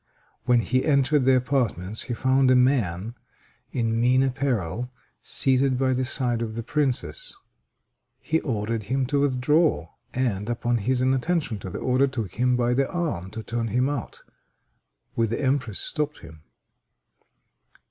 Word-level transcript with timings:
When 0.45 0.61
he 0.61 0.83
entered 0.83 1.25
the 1.25 1.35
apartments, 1.35 2.01
he 2.01 2.15
found 2.15 2.49
a 2.49 2.55
man 2.55 3.13
in 3.71 4.01
mean 4.01 4.23
apparel 4.23 4.89
seated 5.21 5.77
by 5.77 5.93
the 5.93 6.03
side 6.05 6.41
of 6.41 6.55
the 6.55 6.63
princess. 6.63 7.35
He 8.19 8.39
ordered 8.39 8.85
him 8.85 9.05
to 9.05 9.19
withdraw, 9.19 9.89
and, 10.11 10.49
upon 10.49 10.79
his 10.79 11.03
inattention 11.03 11.59
to 11.59 11.69
the 11.69 11.77
order, 11.77 12.07
took 12.07 12.33
him 12.33 12.55
by 12.55 12.73
the 12.73 12.89
arm 12.91 13.29
to 13.29 13.43
turn 13.43 13.67
him 13.67 13.89
out, 13.89 14.23
when 15.13 15.27
the 15.29 15.39
empress 15.39 15.77
stopped 15.77 16.21
him. 16.21 16.41